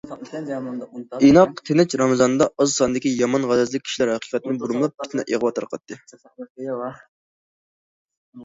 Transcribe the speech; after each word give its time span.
ئىناق، 1.27 1.59
تىنچ 1.69 1.95
رامىزاندا، 2.01 2.47
ئاز 2.63 2.73
ساندىكى 2.79 3.11
يامان 3.19 3.45
غەرەزلىك 3.51 3.85
كىشىلەر 3.89 4.13
ھەقىقەتنى 4.15 4.57
بۇرمىلاپ، 4.65 4.97
پىتنە- 5.05 5.27
ئىغۋا 5.35 5.53
تارقاتتى. 5.59 5.99